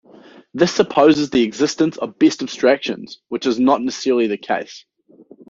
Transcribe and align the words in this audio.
This 0.55 0.73
supposes 0.73 1.29
the 1.29 1.43
existence 1.43 1.95
of 1.97 2.17
best 2.17 2.41
abstractions, 2.41 3.19
which 3.27 3.45
is 3.45 3.59
not 3.59 3.83
necessarily 3.83 4.25
the 4.25 4.35
case. 4.35 4.83